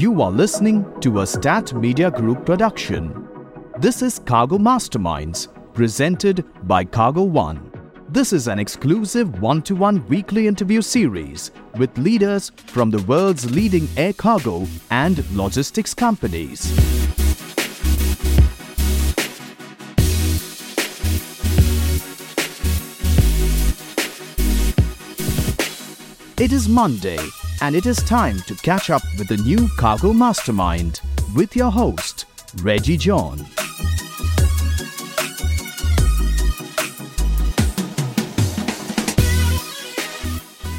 [0.00, 3.28] You are listening to a Stat Media Group production.
[3.80, 7.70] This is Cargo Masterminds, presented by Cargo One.
[8.08, 13.54] This is an exclusive one to one weekly interview series with leaders from the world's
[13.54, 16.64] leading air cargo and logistics companies.
[26.38, 27.18] It is Monday,
[27.62, 31.00] and it is time to catch up with the new Cargo Mastermind
[31.34, 32.24] with your host,
[32.56, 33.36] Reji John.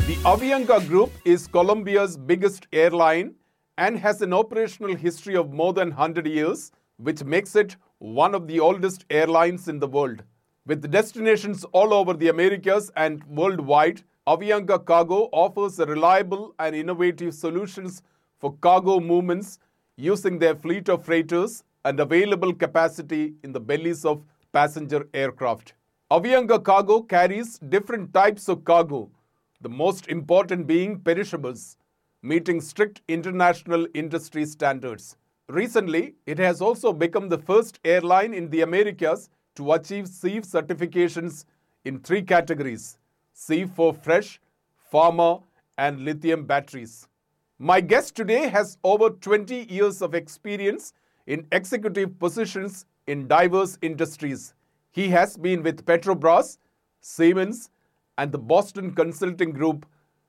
[0.07, 3.35] The Avianca Group is Colombia's biggest airline
[3.77, 8.47] and has an operational history of more than 100 years, which makes it one of
[8.47, 10.23] the oldest airlines in the world.
[10.65, 18.03] With destinations all over the Americas and worldwide, Avianca Cargo offers reliable and innovative solutions
[18.37, 19.57] for cargo movements
[19.97, 25.73] using their fleet of freighters and available capacity in the bellies of passenger aircraft.
[26.11, 29.09] Avianca Cargo carries different types of cargo,
[29.61, 31.77] the most important being perishables,
[32.21, 35.17] meeting strict international industry standards.
[35.49, 41.45] Recently, it has also become the first airline in the Americas to achieve CEIV certifications
[41.85, 42.99] in three categories
[43.41, 44.39] CEIV for fresh,
[44.93, 45.41] pharma,
[45.77, 47.07] and lithium batteries.
[47.57, 50.93] My guest today has over 20 years of experience
[51.25, 54.53] in executive positions in diverse industries.
[54.91, 56.59] He has been with Petrobras,
[57.01, 57.71] Siemens,
[58.17, 59.87] and the Boston Consulting Group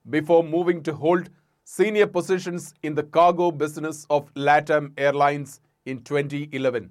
[0.09, 1.29] before moving to hold
[1.65, 6.89] senior positions in the cargo business of LATAM Airlines in 2011.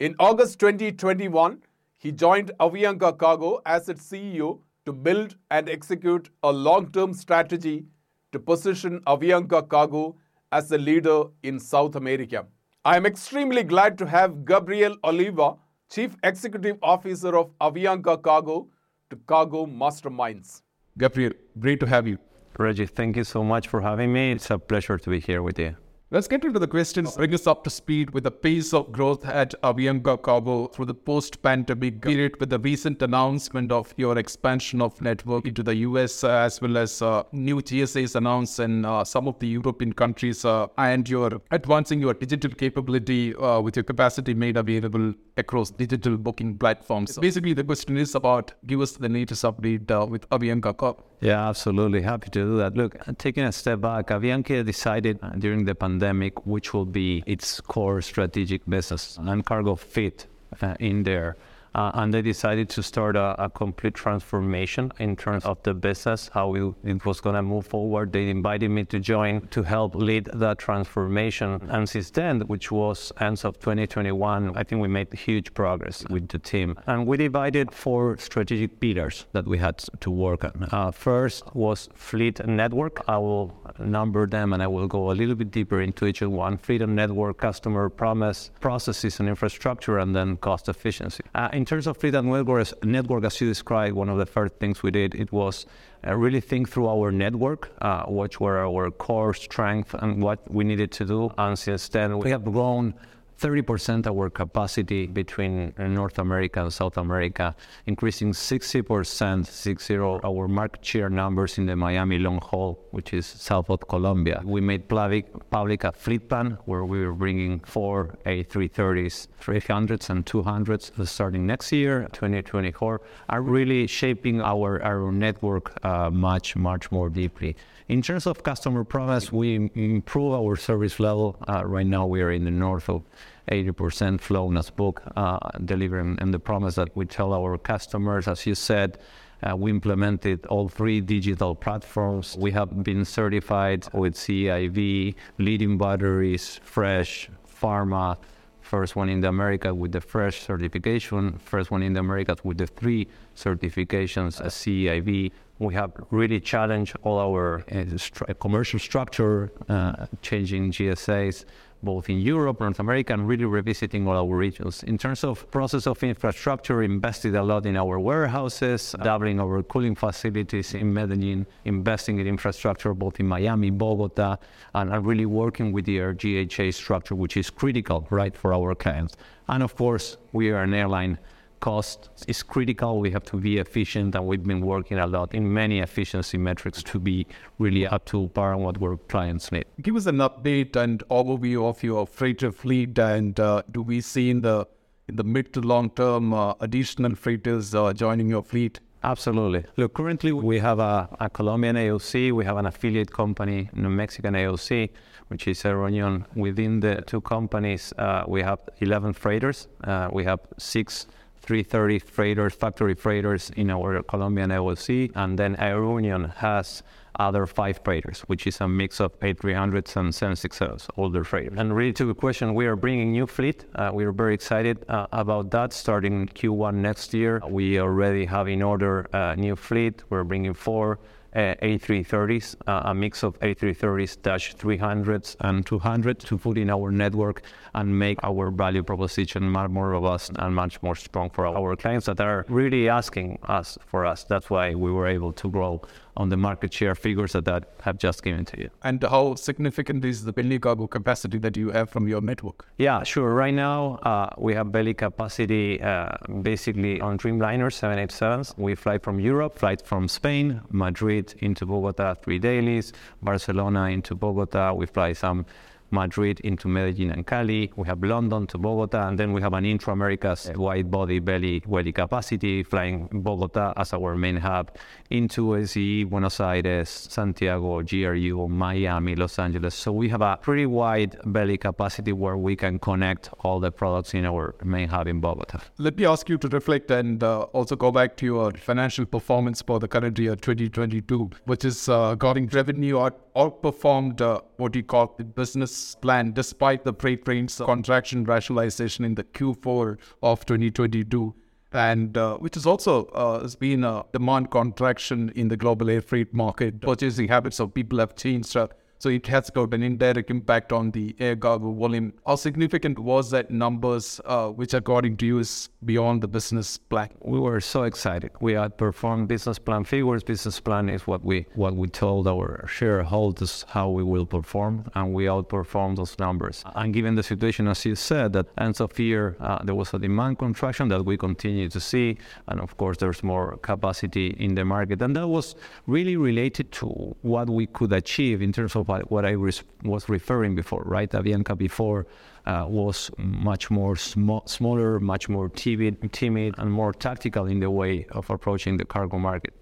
[0.00, 1.62] In August 2021,
[1.96, 7.84] he joined Avianca Cargo as its CEO to build and execute a long term strategy
[8.32, 10.16] to position Avianca Cargo
[10.52, 12.46] as a leader in South America.
[12.84, 15.56] I am extremely glad to have Gabriel Oliva,
[15.90, 18.68] Chief Executive Officer of Avianca Cargo,
[19.10, 20.62] to Cargo Masterminds.
[20.96, 22.18] Gabriel, great to have you.
[22.58, 24.32] Reji, thank you so much for having me.
[24.32, 25.76] It's a pleasure to be here with you.
[26.12, 27.14] Let's get into the questions.
[27.14, 30.94] Bring us up to speed with the pace of growth at Avianca Cargo through the
[30.94, 36.30] post-pandemic period with the recent announcement of your expansion of network into the US uh,
[36.30, 40.66] as well as uh, new GSAs announced in uh, some of the European countries uh,
[40.78, 46.58] and you're advancing your digital capability uh, with your capacity made available across digital booking
[46.58, 47.14] platforms.
[47.14, 51.04] So basically, the question is about give us the latest update uh, with Avianca Cargo.
[51.20, 52.00] Yeah, absolutely.
[52.00, 52.74] Happy to do that.
[52.74, 58.00] Look, taking a step back, Avianca decided during the pandemic which will be its core
[58.00, 60.26] strategic business, and cargo fit
[60.62, 61.36] uh, in there.
[61.74, 66.30] Uh, and they decided to start a, a, complete transformation in terms of the business,
[66.32, 68.12] how we, it was going to move forward.
[68.12, 71.60] They invited me to join to help lead that transformation.
[71.68, 76.28] And since then, which was ends of 2021, I think we made huge progress with
[76.28, 76.76] the team.
[76.86, 80.68] And we divided four strategic pillars that we had to work on.
[80.72, 83.02] Uh, first was fleet network.
[83.08, 86.58] I will number them and I will go a little bit deeper into each one.
[86.68, 91.24] And network, customer promise, processes and infrastructure, and then cost efficiency.
[91.34, 94.82] Uh, in terms of fleet network, network, as you described, one of the first things
[94.82, 95.66] we did it was
[96.06, 98.04] uh, really think through our network, uh,
[98.40, 101.30] were our core strengths and what we needed to do.
[101.36, 102.94] And since then, we have grown
[103.40, 107.56] 30% of our capacity between North America and South America,
[107.86, 113.70] increasing 60%, 60 our market share numbers in the Miami long haul, which is south
[113.70, 114.42] of Colombia.
[114.44, 120.26] We made public, public a fleet plan where we were bringing four A330s, 300s and
[120.26, 127.08] 200s starting next year, 2024, are really shaping our, our network uh, much, much more
[127.08, 127.56] deeply.
[127.90, 131.36] In terms of customer promise, we improve our service level.
[131.48, 133.02] Uh, right now, we are in the north of
[133.50, 138.28] 80% flown as book, uh, delivering and the promise that we tell our customers.
[138.28, 138.98] As you said,
[139.42, 142.36] uh, we implemented all three digital platforms.
[142.38, 147.28] We have been certified with CEIV, leading batteries, fresh,
[147.60, 148.18] pharma,
[148.60, 152.58] first one in the America with the fresh certification, first one in the Americas with
[152.58, 155.32] the three certifications, as CEIV.
[155.60, 161.44] We have really challenged all our uh, stru- commercial structure, uh, changing GSAs
[161.82, 164.82] both in Europe, and North America, and really revisiting all our regions.
[164.82, 169.94] In terms of process of infrastructure, invested a lot in our warehouses, doubling our cooling
[169.94, 174.36] facilities in Medellin, investing in infrastructure both in Miami, Bogota,
[174.74, 179.16] and, and really working with the GHA structure, which is critical, right, for our clients.
[179.48, 181.18] And of course, we are an airline
[181.60, 183.00] cost is critical.
[183.00, 186.82] We have to be efficient, and we've been working a lot in many efficiency metrics
[186.84, 187.26] to be
[187.58, 189.66] really up to par on what our clients need.
[189.80, 194.30] Give us an update and overview of your freighter fleet, and uh, do we see
[194.30, 194.66] in the
[195.08, 198.80] in the mid to long term uh, additional freighters uh, joining your fleet?
[199.02, 199.64] Absolutely.
[199.76, 204.34] Look, currently we have a, a, Colombian AOC, we have an affiliate company, a Mexican
[204.34, 204.90] AOC,
[205.28, 206.26] which is a AeroUnion.
[206.36, 209.68] Within the two companies, uh, we have 11 freighters.
[209.84, 211.06] Uh, we have six
[211.42, 216.82] 330 freighters, factory freighters in our Colombian AOC, and then AeroUnion has
[217.18, 221.58] other five freighters, which is a mix of A300s and 767s, older freighters.
[221.58, 223.64] And really to the question, we are bringing new fleet.
[223.74, 225.72] Uh, we are very excited uh, about that.
[225.72, 230.02] Starting Q1 next year, we already have in order a new fleet.
[230.08, 230.98] We're bringing four
[231.34, 236.90] uh, A330s, uh, a mix of A330s, Dash 300s, and 200 to put in our
[236.90, 237.42] network
[237.74, 242.06] and make our value proposition much more robust and much more strong for our clients
[242.06, 244.24] that are really asking us for us.
[244.24, 245.82] That's why we were able to grow
[246.16, 248.70] on the market share figures that, that have just given to you.
[248.82, 252.66] And how significant is the belly cargo capacity that you have from your network?
[252.78, 253.32] Yeah, sure.
[253.32, 256.10] Right now, uh, we have belly capacity uh,
[256.42, 258.58] basically on Dreamliner 787s.
[258.58, 264.74] We fly from Europe, flight from Spain, Madrid into Bogota, three dailies, Barcelona into Bogota.
[264.74, 265.46] We fly some
[265.90, 267.72] Madrid into Medellin and Cali.
[267.76, 271.92] We have London to Bogota, and then we have an intra-Americas wide body belly belly
[271.92, 274.76] capacity flying Bogota as our main hub
[275.10, 279.74] into SE, Buenos Aires, Santiago, GRU, Miami, Los Angeles.
[279.74, 284.14] So we have a pretty wide belly capacity where we can connect all the products
[284.14, 285.60] in our main hub in Bogota.
[285.78, 289.62] Let me ask you to reflect and uh, also go back to your financial performance
[289.62, 292.16] for the current year 2022, which is uh,
[292.52, 298.24] revenue out, outperformed uh, what you call the business plan despite the freight trains contraction
[298.24, 301.34] rationalization in the Q4 of 2022
[301.72, 306.00] and uh, which is also uh, has been a demand contraction in the global air
[306.00, 306.80] freight market.
[306.80, 308.56] Purchasing habits of people have changed.
[308.56, 308.68] Uh,
[309.00, 312.12] so it has got an indirect impact on the air cargo volume.
[312.26, 317.08] How significant was that numbers, uh, which according to you is beyond the business plan?
[317.22, 318.30] We were so excited.
[318.40, 320.22] We outperformed business plan figures.
[320.22, 325.14] Business plan is what we what we told our shareholders how we will perform, and
[325.14, 326.62] we outperformed those numbers.
[326.74, 329.98] And given the situation, as you said, that ends of year uh, there was a
[329.98, 332.18] demand contraction that we continue to see,
[332.48, 335.54] and of course there's more capacity in the market, and that was
[335.86, 340.82] really related to what we could achieve in terms of what I was referring before,
[340.86, 341.10] right?
[341.10, 342.06] Avianca before
[342.46, 347.70] uh, was much more sm- smaller, much more timid, timid, and more tactical in the
[347.70, 349.54] way of approaching the cargo market.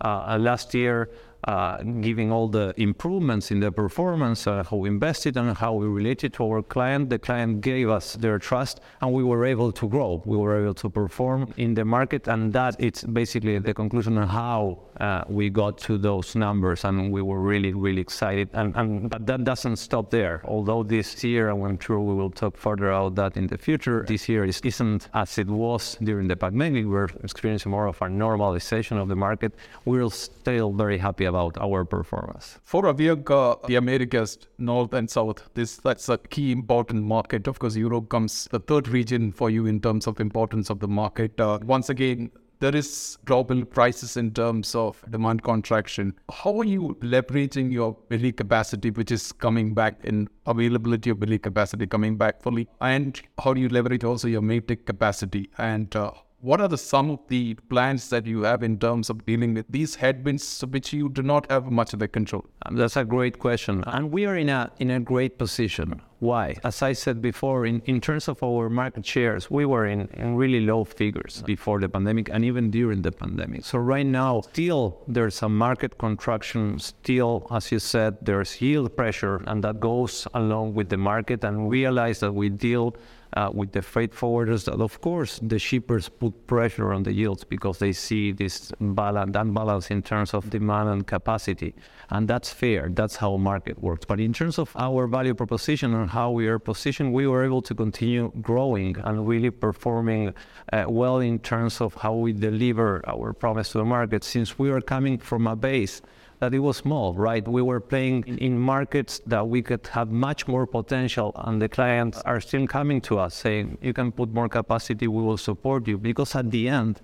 [0.00, 1.10] Uh, last year,
[1.46, 5.86] uh, giving all the improvements in the performance, uh, how we invested and how we
[5.86, 7.10] related to our client.
[7.10, 10.22] The client gave us their trust, and we were able to grow.
[10.24, 14.28] We were able to perform in the market, and that it's basically the conclusion of
[14.28, 18.48] how uh, we got to those numbers, and we were really, really excited.
[18.54, 20.40] And, and but that doesn't stop there.
[20.44, 24.28] Although this year, I'm sure we will talk further about that in the future, this
[24.28, 26.86] year is, isn't as it was during the pandemic.
[26.86, 29.52] We're experiencing more of a normalization of the market.
[29.84, 32.58] We're still very happy about our performance.
[32.64, 37.46] For Avianca, the Americas, North and South, this that's a key important market.
[37.46, 40.88] Of course, Europe comes the third region for you in terms of importance of the
[40.88, 41.38] market.
[41.40, 46.14] Uh, once again, there is global crisis in terms of demand contraction.
[46.32, 51.38] How are you leveraging your belly capacity, which is coming back in availability of belly
[51.38, 52.68] capacity coming back fully?
[52.80, 55.50] And how do you leverage also your main deck capacity?
[55.58, 56.12] And uh,
[56.44, 59.66] what are the some of the plans that you have in terms of dealing with
[59.70, 62.44] these headwinds which you do not have much of the control?
[62.66, 63.82] Um, that's a great question.
[63.86, 67.82] And we are in a in a great position why as i said before in,
[67.84, 71.88] in terms of our market shares we were in, in really low figures before the
[71.88, 77.46] pandemic and even during the pandemic so right now still there's a market contraction still
[77.50, 82.20] as you said there's yield pressure and that goes along with the market and realize
[82.20, 82.96] that we deal
[83.34, 87.44] uh, with the freight forwarders that, of course, the shippers put pressure on the yields
[87.44, 91.74] because they see this balance, imbalance in terms of demand and capacity.
[92.10, 92.88] And that's fair.
[92.90, 94.04] That's how market works.
[94.04, 97.62] But in terms of our value proposition and how we are positioned, we were able
[97.62, 100.32] to continue growing and really performing
[100.72, 104.70] uh, well in terms of how we deliver our promise to the market since we
[104.70, 106.00] are coming from a base
[106.40, 107.46] that it was small, right?
[107.46, 111.68] We were playing in, in, markets that we could have much more potential, and the
[111.68, 115.88] clients are still coming to us saying, "You can put more capacity, we will support
[115.90, 117.00] you." Because at the end,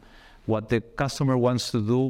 [0.47, 2.03] what the customer wants to do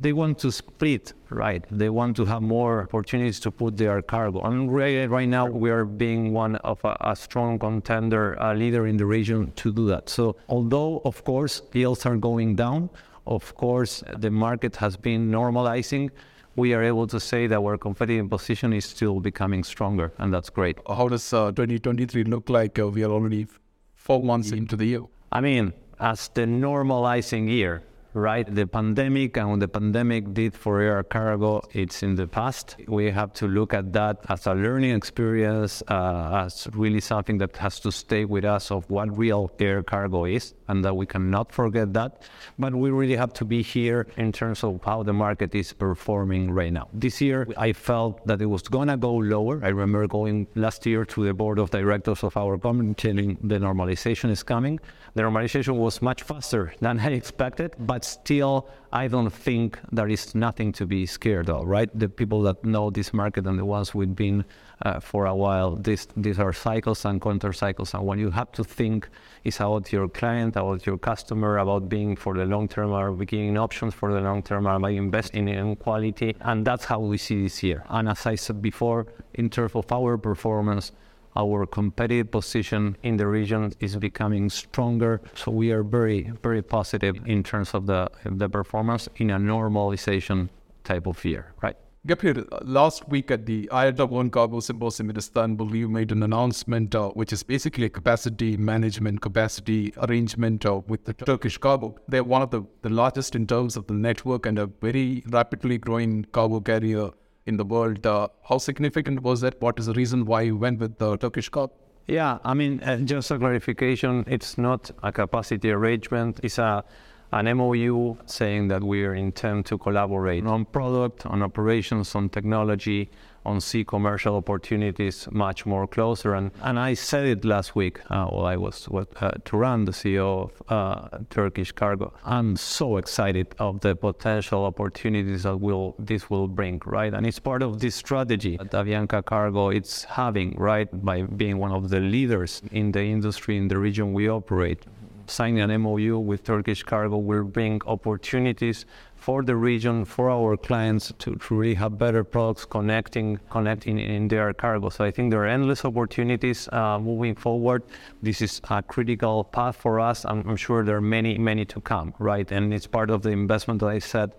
[0.00, 1.64] they want to split, right?
[1.70, 4.40] They want to have more opportunities to put their cargo.
[4.42, 8.86] And right, right now, we are being one of a, a strong contender, a leader
[8.86, 10.08] in the region to do that.
[10.08, 12.90] So, although, of course, yields are going down,
[13.26, 16.10] of course, the market has been normalizing.
[16.54, 20.48] We are able to say that our competitive position is still becoming stronger, and that's
[20.48, 20.78] great.
[20.86, 22.78] How does uh, 2023 look like?
[22.78, 23.46] Uh, we are already
[23.94, 25.02] four months into the year.
[25.32, 27.82] I mean, as the normalizing year,
[28.16, 28.52] right?
[28.52, 32.76] The pandemic and what the pandemic did for air cargo, it's in the past.
[32.88, 37.56] We have to look at that as a learning experience, uh, as really something that
[37.58, 41.52] has to stay with us of what real air cargo is, and that we cannot
[41.52, 42.22] forget that.
[42.58, 46.50] But we really have to be here in terms of how the market is performing
[46.50, 46.88] right now.
[46.92, 49.60] This year, I felt that it was gonna go lower.
[49.62, 53.58] I remember going last year to the board of directors of our company telling the
[53.58, 54.80] normalization is coming.
[55.16, 60.34] The normalization was much faster than I expected, but still, I don't think there is
[60.34, 61.88] nothing to be scared of, right?
[61.98, 64.44] The people that know this market and the ones we've been
[64.82, 67.94] uh, for a while, this, these are cycles and counter cycles.
[67.94, 69.08] And what you have to think
[69.42, 73.56] is about your client, about your customer, about being for the long term, or beginning
[73.56, 76.36] options for the long term, or by investing in quality.
[76.42, 77.84] And that's how we see this year.
[77.88, 80.92] And as I said before, in terms of our performance,
[81.36, 85.20] our competitive position in the region is becoming stronger.
[85.34, 90.48] So we are very, very positive in terms of the, the performance in a normalization
[90.84, 91.76] type of year, right?
[92.06, 97.08] Gabriel, last week at the IATA Cargo Symposium in Istanbul, you made an announcement uh,
[97.10, 101.96] which is basically a capacity management, capacity arrangement uh, with the Turkish Cargo.
[102.06, 105.78] They're one of the, the largest in terms of the network and a very rapidly
[105.78, 107.10] growing cargo carrier
[107.46, 108.06] in the world.
[108.06, 109.60] Uh, how significant was that?
[109.60, 111.72] What is the reason why you went with the Turkish Cargo?
[112.06, 116.38] Yeah, I mean, uh, just a clarification, it's not a capacity arrangement.
[116.42, 116.84] It's a
[117.32, 123.10] an MOU saying that we intend to collaborate on product, on operations, on technology,
[123.46, 126.34] on see commercial opportunities much more closer.
[126.34, 129.92] And, and I said it last week uh, while I was with uh, Turhan, the
[129.92, 132.12] CEO of uh, Turkish Cargo.
[132.24, 137.14] I'm so excited of the potential opportunities that will this will bring, right?
[137.14, 141.72] And it's part of this strategy that Avianca Cargo it's having, right, by being one
[141.72, 144.84] of the leaders in the industry in the region we operate
[145.30, 151.12] signing an MOU with Turkish Cargo will bring opportunities for the region, for our clients
[151.18, 154.88] to, to really have better products connecting connecting in their cargo.
[154.88, 157.82] So I think there are endless opportunities uh, moving forward.
[158.22, 160.24] This is a critical path for us.
[160.24, 162.50] I'm, I'm sure there are many, many to come, right?
[162.52, 164.32] And it's part of the investment that I said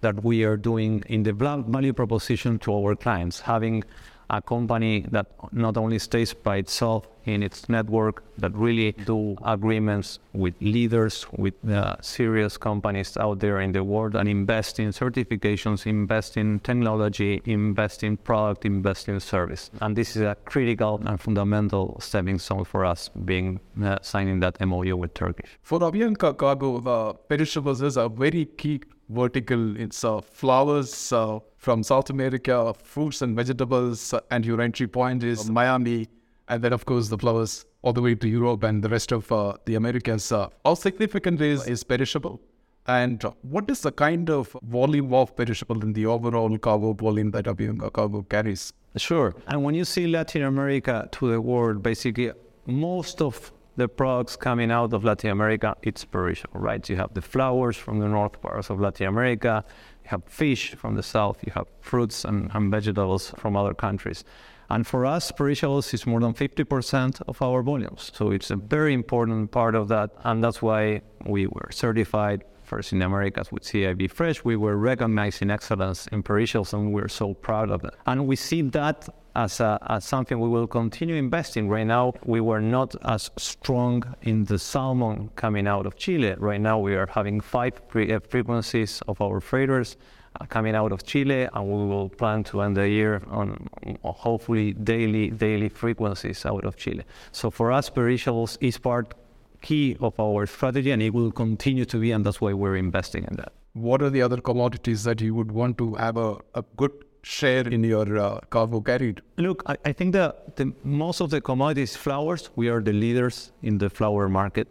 [0.00, 3.82] that we are doing in the value proposition to our clients, having
[4.30, 10.18] a company that not only stays by itself in its network, but really do agreements
[10.32, 15.86] with leaders, with uh, serious companies out there in the world, and invest in certifications,
[15.86, 19.70] invest in technology, invest in product, invest in service.
[19.80, 24.60] And this is a critical and fundamental stepping stone for us, being uh, signing that
[24.60, 25.58] MOU with Turkish.
[25.62, 29.76] For Avianca Cargo, the perishables is a very key vertical.
[29.76, 35.48] It's uh, flowers uh, from South America, fruits and vegetables, and your entry point is
[35.50, 36.08] Miami,
[36.48, 39.32] and then of course the flowers all the way to Europe and the rest of
[39.32, 40.30] uh, the Americas.
[40.30, 42.38] Uh, how significant is, is perishable?
[42.86, 47.46] And what is the kind of volume of perishable in the overall cargo volume that
[47.46, 48.74] Avianca Cargo carries?
[48.96, 49.34] Sure.
[49.46, 52.32] And when you see Latin America to the world, basically
[52.66, 56.88] most of the products coming out of Latin America, it's perishable, right?
[56.88, 59.64] You have the flowers from the north parts of Latin America,
[60.04, 64.24] you have fish from the south, you have fruits and, and vegetables from other countries.
[64.70, 68.10] And for us, perishables is more than 50% of our volumes.
[68.14, 70.10] So it's a very important part of that.
[70.24, 74.44] And that's why we were certified first in Americas with CEIV Fresh.
[74.44, 77.94] We were recognized in excellence in perishables, and we're so proud of that.
[78.06, 81.68] And we see that as, a, as something we will continue investing.
[81.68, 86.34] Right now, we were not as strong in the salmon coming out of Chile.
[86.38, 89.96] Right now, we are having five uh, frequencies of our freighters
[90.40, 93.68] uh, coming out of Chile, and we will plan to end the year on
[94.02, 97.04] hopefully daily daily frequencies out of Chile.
[97.32, 99.14] So for us, perishables is part
[99.62, 103.24] key of our strategy, and it will continue to be, and that's why we're investing
[103.24, 103.52] in that.
[103.72, 106.92] What are the other commodities that you would want to have a, a good
[107.24, 109.22] share in your uh, cargo carried?
[109.36, 113.52] Look, I, I think that the, most of the commodities, flowers, we are the leaders
[113.62, 114.68] in the flower market.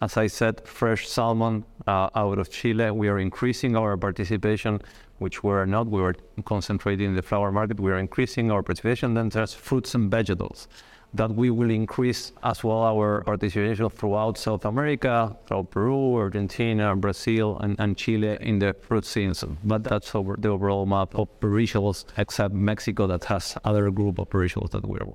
[0.00, 4.80] As I said, fresh salmon uh, out of Chile, we are increasing our participation,
[5.18, 5.88] which we're not.
[5.88, 6.14] We were
[6.46, 7.78] concentrating in the flower market.
[7.78, 9.12] We are increasing our participation.
[9.12, 10.68] Then there's fruits and vegetables.
[11.14, 17.58] That we will increase as well our participation throughout South America, throughout Peru, Argentina, Brazil,
[17.58, 19.58] and, and Chile in the fruit season.
[19.64, 24.30] But that's over the overall map of perishables, except Mexico that has other group of
[24.30, 25.06] perishables that we're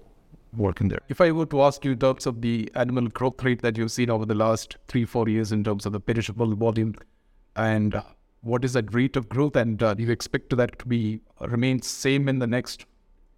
[0.55, 0.99] working there.
[1.09, 3.91] If I were to ask you in terms of the annual growth rate that you've
[3.91, 6.95] seen over the last three, four years in terms of the perishable volume,
[7.55, 8.01] and
[8.41, 11.81] what is that rate of growth, and uh, do you expect that to be remain
[11.81, 12.85] same in the next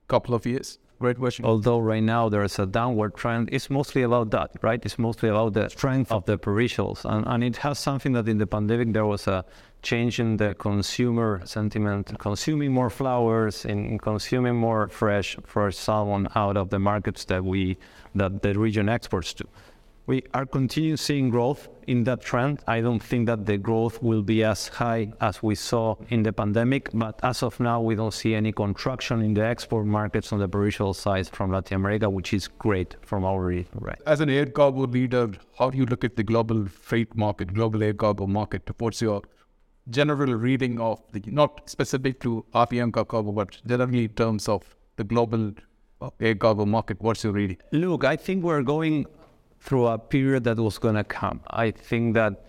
[0.07, 0.79] couple of years?
[0.99, 1.45] Great question.
[1.45, 4.83] Although right now there is a downward trend, it's mostly about that, right?
[4.83, 7.05] It's mostly about the strength of the perishables.
[7.05, 9.45] And, and it has something that in the pandemic there was a
[9.83, 16.57] change in the consumer sentiment, consuming more flowers and consuming more fresh, fresh salmon out
[16.57, 17.77] of the markets that we,
[18.15, 19.45] that the region exports to.
[20.07, 22.61] We are continuing seeing growth in that trend.
[22.65, 26.31] I don't think that the growth will be as high as we saw in the
[26.31, 30.39] pandemic, but as of now, we don't see any contraction in the export markets on
[30.39, 33.69] the perishable side from Latin America, which is great from our region.
[33.75, 33.99] Right.
[34.05, 37.83] As an air cargo leader, how do you look at the global freight market, global
[37.83, 38.63] air cargo market?
[38.77, 39.23] What's your
[39.89, 44.63] general reading of the, not specific to Avianca Cargo, but generally in terms of
[44.95, 45.51] the global
[45.99, 47.01] uh, air cargo market?
[47.01, 47.57] What's your reading?
[47.73, 49.05] Look, I think we're going
[49.67, 51.41] through a period that was going to come.
[51.49, 52.45] I think that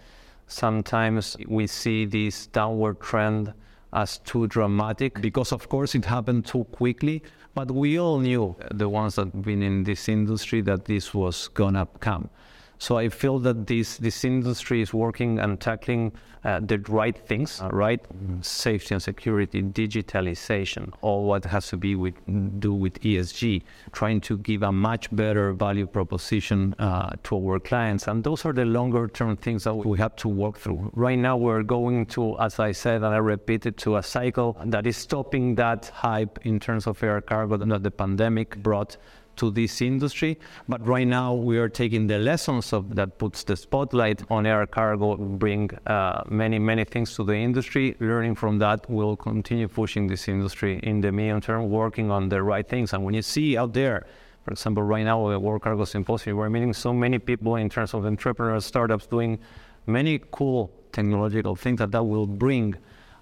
[0.46, 3.52] sometimes we see this downward trend
[3.92, 7.25] as too dramatic because, of course, it happened too quickly.
[7.56, 11.48] But we all knew, the ones that have been in this industry, that this was
[11.48, 12.30] going to come.
[12.78, 16.12] So I feel that this this industry is working and tackling
[16.44, 18.00] uh, the right things, uh, right?
[18.42, 22.14] Safety and security, digitalization, all what has to be with
[22.61, 28.06] do with ESG, trying to give a much better value proposition uh, to our clients,
[28.06, 30.90] and those are the longer term things that we have to work through.
[30.94, 34.87] Right now, we're going to, as I said, and I repeated, to a cycle that
[34.87, 38.97] is stopping that hype in terms of air cargo that the pandemic brought
[39.38, 40.38] to this industry.
[40.68, 44.66] But right now, we are taking the lessons of that puts the spotlight on air
[44.66, 47.97] cargo, bring uh, many, many things to the industry.
[48.00, 52.42] Learning from that, we'll continue pushing this industry in the medium term, working on the
[52.42, 52.92] right things.
[52.92, 54.07] And when you see out there,
[54.45, 57.95] for example, right now at World Cargo Symposium, we're meeting so many people in terms
[57.95, 59.38] of entrepreneurs, startups doing
[59.87, 62.75] many cool technological things that that will bring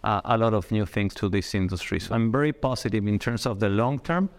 [0.05, 1.99] uh, a lot of new things to this industry.
[1.99, 4.31] So I'm very positive in terms of the long term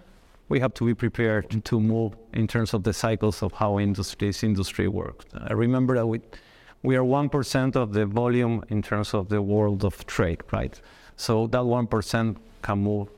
[0.50, 4.32] we have to be prepared to move in terms of the cycles of how industry,
[4.42, 5.26] industry works.
[5.34, 6.22] I remember that we,
[6.84, 10.80] we are 1% of the volume in terms of the world of trade, right?
[11.18, 13.10] So that 1% can move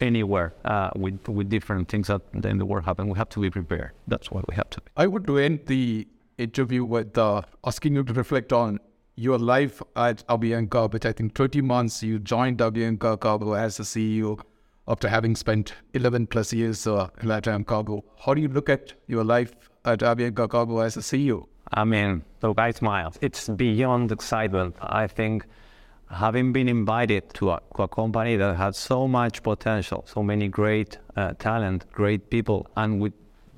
[0.00, 3.08] anywhere uh, with, with different things that in the world happen.
[3.08, 3.92] We have to be prepared.
[4.06, 4.86] That's what we have to be.
[4.96, 8.78] I would to end the interview with uh, asking you to reflect on
[9.16, 13.82] your life at Avianca, which I think 20 months you joined Avianca Cargo as a
[13.82, 14.40] CEO
[14.88, 18.02] after having spent 11 plus years uh, in LATAM Cargo.
[18.24, 21.46] How do you look at your life at Avianca Cargo as a CEO?
[21.72, 23.12] I mean, look, I smile.
[23.20, 24.76] It's beyond excitement.
[24.80, 25.44] I think
[26.10, 30.48] having been invited to a, to a company that had so much potential, so many
[30.48, 33.12] great uh, talent, great people, and with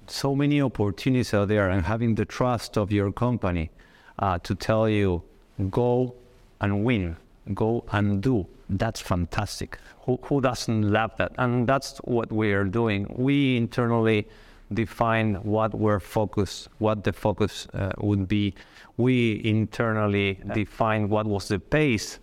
[0.08, 3.70] so many opportunities out there, and having the trust of your company
[4.18, 5.22] uh, to tell you,
[5.70, 6.16] go
[6.60, 7.16] and win,
[7.54, 9.78] go and do that's fantastic.
[10.02, 11.32] Who, who doesn't love that?
[11.38, 13.06] And that's what we are doing.
[13.16, 14.28] We internally
[14.72, 18.54] define what we're focused, what the focus uh, would be.
[18.96, 22.20] We internally define what was the pace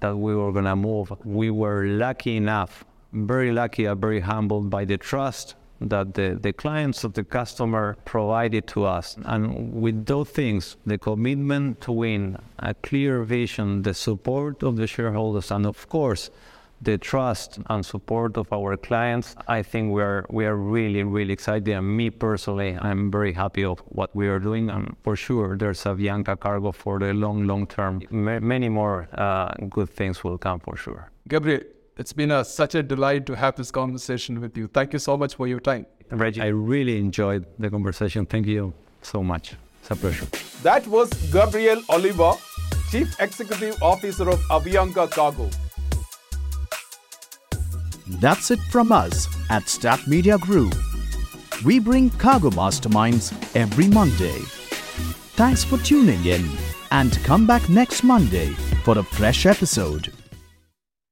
[0.00, 1.12] that we were going to move.
[1.24, 6.52] We were lucky enough, very lucky, and very humbled by the trust that the, the
[6.52, 9.16] clients of the customer provided to us.
[9.24, 14.86] And with those things, the commitment to win, a clear vision, the support of the
[14.86, 16.30] shareholders, and of course,
[16.82, 21.32] the trust and support of our clients, I think we are we are really really
[21.32, 21.68] excited.
[21.68, 24.70] And me personally, I'm very happy of what we are doing.
[24.70, 28.00] And for sure, there's Avianca Cargo for the long long term.
[28.10, 31.10] M- many more uh, good things will come for sure.
[31.28, 31.60] Gabriel,
[32.00, 34.68] it's been a, such a delight to have this conversation with you.
[34.68, 35.86] Thank you so much for your time.
[36.10, 38.24] Reji, I really enjoyed the conversation.
[38.24, 39.54] Thank you so much.
[39.80, 40.26] It's a pleasure.
[40.62, 42.32] That was Gabriel Oliva,
[42.90, 45.50] Chief Executive Officer of Avianca Cargo.
[48.24, 50.74] That's it from us at Stat Media Group.
[51.66, 54.38] We bring cargo masterminds every Monday.
[55.36, 56.48] Thanks for tuning in
[56.90, 58.48] and come back next Monday
[58.84, 60.12] for a fresh episode.